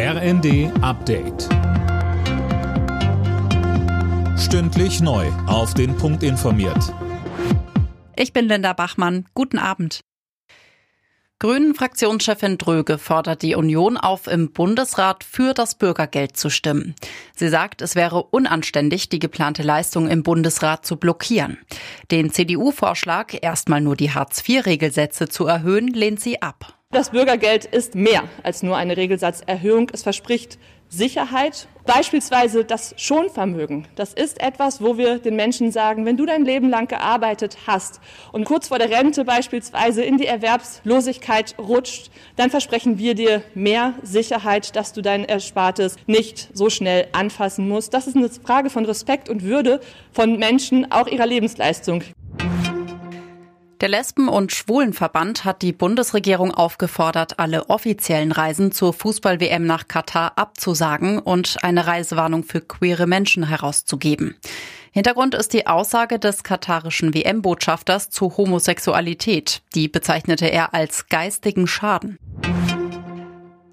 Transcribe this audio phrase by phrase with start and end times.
[0.00, 1.48] RND Update.
[4.38, 5.26] Stündlich neu.
[5.48, 6.94] Auf den Punkt informiert.
[8.14, 9.26] Ich bin Linda Bachmann.
[9.34, 10.02] Guten Abend.
[11.40, 16.94] Grünen-Fraktionschefin Dröge fordert die Union auf, im Bundesrat für das Bürgergeld zu stimmen.
[17.34, 21.58] Sie sagt, es wäre unanständig, die geplante Leistung im Bundesrat zu blockieren.
[22.12, 26.77] Den CDU-Vorschlag, erstmal nur die Hartz-IV-Regelsätze zu erhöhen, lehnt sie ab.
[26.90, 29.90] Das Bürgergeld ist mehr als nur eine Regelsatzerhöhung.
[29.92, 33.86] Es verspricht Sicherheit, beispielsweise das Schonvermögen.
[33.94, 38.00] Das ist etwas, wo wir den Menschen sagen, wenn du dein Leben lang gearbeitet hast
[38.32, 43.92] und kurz vor der Rente beispielsweise in die Erwerbslosigkeit rutscht, dann versprechen wir dir mehr
[44.02, 47.92] Sicherheit, dass du dein Erspartes nicht so schnell anfassen musst.
[47.92, 52.02] Das ist eine Frage von Respekt und Würde von Menschen, auch ihrer Lebensleistung.
[53.80, 60.32] Der Lesben- und Schwulenverband hat die Bundesregierung aufgefordert, alle offiziellen Reisen zur Fußball-WM nach Katar
[60.34, 64.36] abzusagen und eine Reisewarnung für queere Menschen herauszugeben.
[64.90, 69.62] Hintergrund ist die Aussage des katarischen WM-Botschafters zu Homosexualität.
[69.76, 72.18] Die bezeichnete er als geistigen Schaden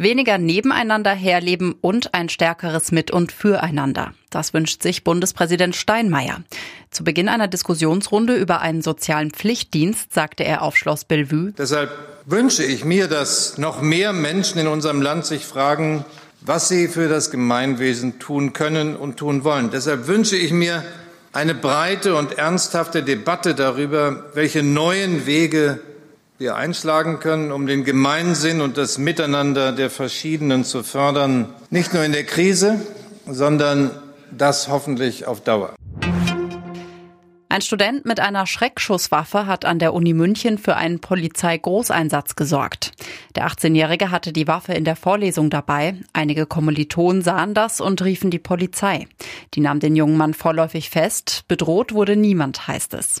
[0.00, 4.12] weniger nebeneinander herleben und ein stärkeres Mit- und Füreinander.
[4.30, 6.42] Das wünscht sich Bundespräsident Steinmeier.
[6.90, 11.52] Zu Beginn einer Diskussionsrunde über einen sozialen Pflichtdienst sagte er auf Schloss Bellevue.
[11.56, 11.90] Deshalb
[12.26, 16.04] wünsche ich mir, dass noch mehr Menschen in unserem Land sich fragen,
[16.40, 19.70] was sie für das Gemeinwesen tun können und tun wollen.
[19.70, 20.84] Deshalb wünsche ich mir
[21.32, 25.80] eine breite und ernsthafte Debatte darüber, welche neuen Wege
[26.40, 32.02] wir einschlagen können, um den Gemeinsinn und das Miteinander der Verschiedenen zu fördern, nicht nur
[32.02, 32.80] in der Krise,
[33.26, 33.90] sondern
[34.30, 35.74] das hoffentlich auf Dauer.
[37.50, 42.92] Ein Student mit einer Schreckschusswaffe hat an der Uni München für einen Polizeigroßeinsatz gesorgt.
[43.34, 45.96] Der 18-Jährige hatte die Waffe in der Vorlesung dabei.
[46.14, 49.08] Einige Kommilitonen sahen das und riefen die Polizei.
[49.52, 51.44] Die nahm den jungen Mann vorläufig fest.
[51.48, 53.20] Bedroht wurde niemand, heißt es.